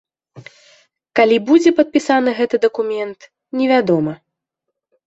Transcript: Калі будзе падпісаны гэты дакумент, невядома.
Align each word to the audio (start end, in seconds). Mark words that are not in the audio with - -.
Калі 1.19 1.37
будзе 1.51 1.75
падпісаны 1.81 2.35
гэты 2.41 2.55
дакумент, 2.67 3.19
невядома. 3.63 4.13